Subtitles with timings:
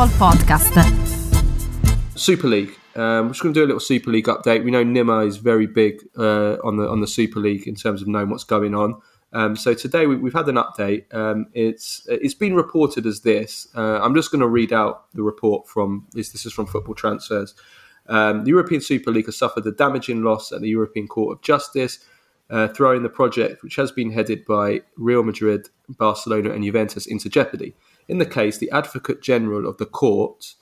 [0.00, 0.72] Football Podcast.
[2.18, 2.70] Super League.
[2.96, 4.64] Um, we're just going to do a little Super League update.
[4.64, 8.00] We know Nima is very big uh, on the on the Super League in terms
[8.00, 8.98] of knowing what's going on.
[9.34, 11.12] Um, so today we, have had an update.
[11.14, 13.68] Um, it's it's been reported as this.
[13.76, 16.30] Uh, I'm just going to read out the report from this.
[16.30, 17.54] This is from Football Transfers.
[18.06, 21.42] Um, the European Super League has suffered a damaging loss at the European Court of
[21.42, 21.98] Justice,
[22.48, 27.28] uh, throwing the project, which has been headed by Real Madrid, Barcelona, and Juventus, into
[27.28, 27.74] jeopardy.
[28.10, 30.54] In the case, the Advocate General of the court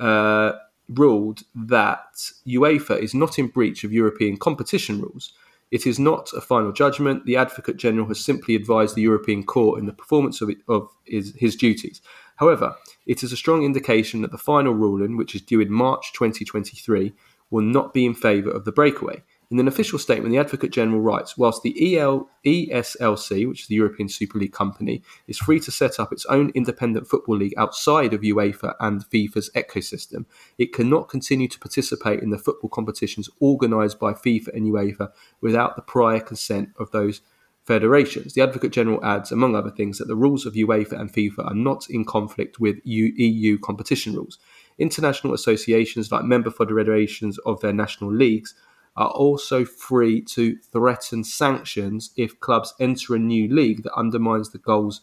[0.00, 0.52] uh,
[0.88, 2.14] ruled that
[2.46, 5.34] UEFA is not in breach of European competition rules.
[5.70, 7.26] It is not a final judgment.
[7.26, 10.88] The Advocate General has simply advised the European Court in the performance of, it, of
[11.04, 12.00] his, his duties.
[12.36, 12.74] However,
[13.06, 17.12] it is a strong indication that the final ruling, which is due in March 2023,
[17.50, 19.22] will not be in favour of the breakaway.
[19.54, 23.76] In an official statement, the Advocate General writes Whilst the EL, ESLC, which is the
[23.76, 28.12] European Super League company, is free to set up its own independent football league outside
[28.12, 30.24] of UEFA and FIFA's ecosystem,
[30.58, 35.76] it cannot continue to participate in the football competitions organised by FIFA and UEFA without
[35.76, 37.20] the prior consent of those
[37.62, 38.34] federations.
[38.34, 41.54] The Advocate General adds, among other things, that the rules of UEFA and FIFA are
[41.54, 44.36] not in conflict with EU competition rules.
[44.78, 48.52] International associations, like member federations of their national leagues,
[48.96, 54.58] are also free to threaten sanctions if clubs enter a new league that undermines the
[54.58, 55.00] goals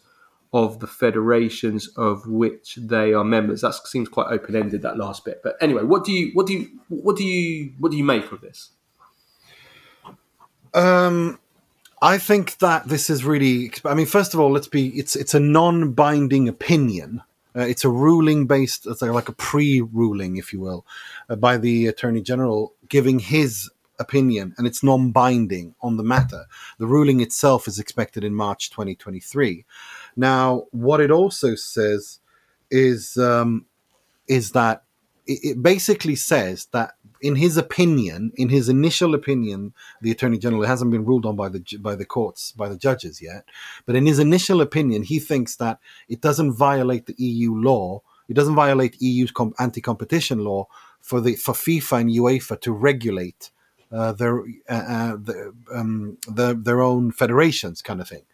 [0.52, 3.62] of the federations of which they are members.
[3.62, 4.82] That seems quite open ended.
[4.82, 7.90] That last bit, but anyway, what do you what do you what do you what
[7.90, 8.70] do you make of this?
[10.74, 11.38] Um,
[12.00, 13.72] I think that this is really.
[13.84, 14.88] I mean, first of all, let's be.
[14.88, 17.22] It's it's a non-binding opinion.
[17.54, 20.86] Uh, it's a ruling based, it's like a pre-ruling, if you will,
[21.28, 26.44] uh, by the Attorney General giving his opinion and it's non binding on the matter.
[26.78, 29.64] The ruling itself is expected in March 2023.
[30.16, 32.20] Now, what it also says
[32.70, 33.66] is um,
[34.28, 34.84] is that
[35.26, 40.90] it, basically says that in his opinion, in his initial opinion, the attorney general hasn't
[40.90, 43.44] been ruled on by the by the courts by the judges yet.
[43.86, 48.02] But in his initial opinion, he thinks that it doesn't violate the EU law.
[48.28, 50.66] It doesn't violate EU's anti-competition law
[51.00, 53.50] for the for FIFA and UEFA to regulate
[53.92, 58.24] uh, their uh, uh, the, um, the, their own federations, kind of thing.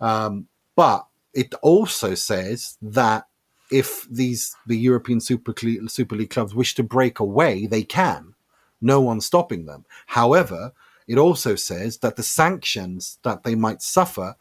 [0.00, 3.26] Um, but it also says that
[3.70, 8.34] if these the European Super League, Super League clubs wish to break away, they can.
[8.80, 9.84] No one's stopping them.
[10.06, 10.72] However,
[11.08, 14.36] it also says that the sanctions that they might suffer,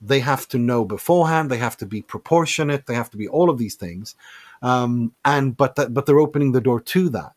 [0.00, 1.50] they have to know beforehand.
[1.50, 2.86] They have to be proportionate.
[2.86, 4.14] They have to be all of these things.
[4.62, 7.34] Um, and but that, but they're opening the door to that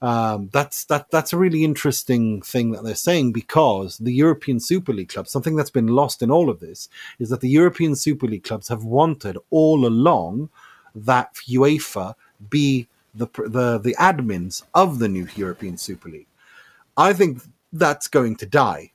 [0.00, 4.92] um, that's that that's a really interesting thing that they're saying because the European Super
[4.92, 6.88] League clubs, something that's been lost in all of this,
[7.18, 10.50] is that the European Super League clubs have wanted all along
[10.94, 12.14] that UEFA
[12.48, 16.28] be the the the admins of the new European Super League.
[16.96, 17.42] I think
[17.72, 18.92] that's going to die.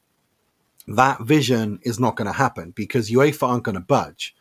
[0.88, 4.36] That vision is not going to happen because UEFA aren't going to budge.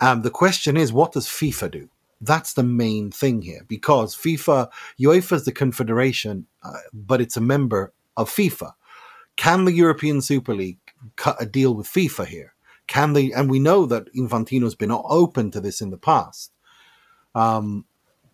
[0.00, 1.88] Um, the question is, what does FIFA do?
[2.20, 7.40] That's the main thing here because FIFA, UEFA is the confederation, uh, but it's a
[7.40, 8.72] member of FIFA.
[9.36, 10.78] Can the European Super League
[11.16, 12.54] cut a deal with FIFA here?
[12.86, 13.32] Can they?
[13.32, 16.52] And we know that Infantino's been open to this in the past,
[17.34, 17.84] um,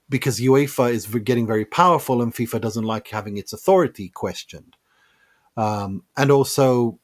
[0.09, 4.77] because UEFA is getting very powerful, and FIFA doesn't like having its authority questioned.
[5.57, 6.99] Um, and also,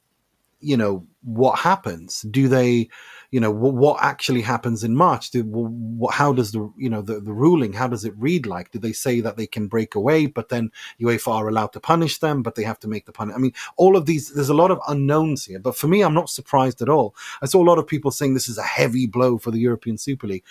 [0.59, 2.21] you know, what happens?
[2.21, 2.89] Do they?
[3.31, 5.31] You know what, what actually happens in March.
[5.31, 7.73] Do, what, how does the you know the, the ruling?
[7.73, 8.71] How does it read like?
[8.71, 10.71] Do they say that they can break away, but then
[11.01, 13.35] UEFA are allowed to punish them, but they have to make the punish?
[13.35, 14.33] I mean, all of these.
[14.33, 15.59] There's a lot of unknowns here.
[15.59, 17.15] But for me, I'm not surprised at all.
[17.41, 19.97] I saw a lot of people saying this is a heavy blow for the European
[19.97, 20.43] Super League.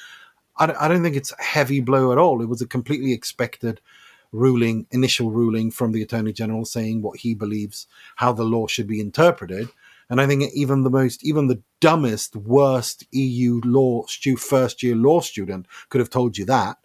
[0.59, 2.41] I don't think it's a heavy blow at all.
[2.41, 3.81] It was a completely expected
[4.33, 8.87] ruling, initial ruling from the Attorney General saying what he believes how the law should
[8.87, 9.69] be interpreted.
[10.09, 14.95] And I think even the most, even the dumbest, worst EU law stu- first year
[14.95, 16.79] law student could have told you that,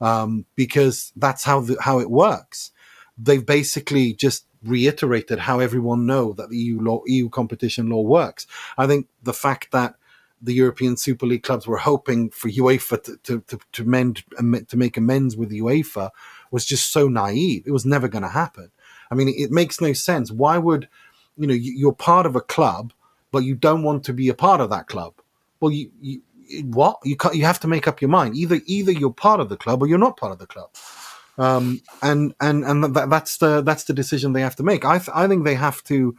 [0.00, 2.72] um, because that's how the, how it works.
[3.16, 8.46] They've basically just reiterated how everyone know that the EU law, EU competition law works.
[8.76, 9.94] I think the fact that
[10.42, 14.22] the European Super League clubs were hoping for UEFA to, to, to, to, mend,
[14.68, 16.10] to make amends with UEFA
[16.50, 17.62] was just so naive.
[17.66, 18.70] It was never going to happen.
[19.10, 20.30] I mean, it, it makes no sense.
[20.30, 20.88] Why would
[21.36, 22.92] you know you're part of a club,
[23.32, 25.14] but you don't want to be a part of that club.
[25.60, 26.20] Well, you, you
[26.64, 28.36] what you you have to make up your mind.
[28.36, 30.70] Either either you're part of the club or you're not part of the club.
[31.38, 34.84] Um, and and and that, that's the that's the decision they have to make.
[34.84, 36.16] I th- I think they have to.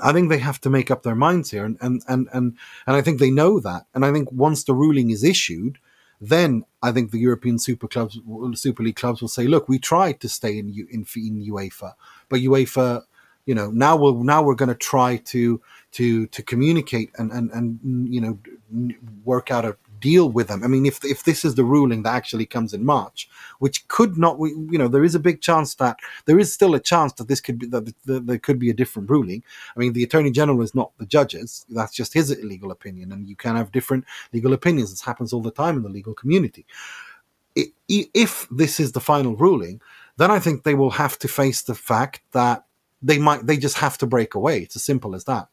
[0.00, 2.56] I think they have to make up their minds here, and and and and
[2.86, 3.86] and I think they know that.
[3.94, 5.78] And I think once the ruling is issued,
[6.20, 8.18] then I think the European Super clubs,
[8.54, 11.94] Super League clubs, will say, "Look, we tried to stay in in, in UEFA,
[12.28, 13.02] but UEFA,
[13.48, 15.58] you know, now we'll now we're going to try to
[15.92, 18.38] to to communicate and and and you know
[19.24, 20.62] work out a deal with them.
[20.62, 23.26] I mean, if if this is the ruling that actually comes in March,
[23.58, 25.96] which could not, we you know, there is a big chance that
[26.26, 29.08] there is still a chance that this could be that there could be a different
[29.08, 29.42] ruling.
[29.74, 33.26] I mean, the attorney general is not the judges; that's just his legal opinion, and
[33.26, 34.04] you can have different
[34.34, 34.90] legal opinions.
[34.90, 36.66] This happens all the time in the legal community.
[37.88, 39.80] If this is the final ruling,
[40.18, 42.66] then I think they will have to face the fact that
[43.02, 44.60] they might they just have to break away.
[44.60, 45.48] It's as simple as that.